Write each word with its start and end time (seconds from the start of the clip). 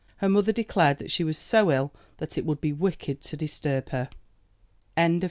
Her 0.17 0.29
mother 0.29 0.51
declared 0.51 0.97
that 0.97 1.11
she 1.11 1.23
was 1.23 1.37
so 1.37 1.71
ill 1.71 1.93
that 2.17 2.35
it 2.35 2.43
would 2.43 2.59
be 2.59 2.73
wicked 2.73 3.21
to 3.21 3.37
disturb 3.37 3.89
her. 3.89 4.09
CHAPTER 4.97 5.13
III. 5.13 5.19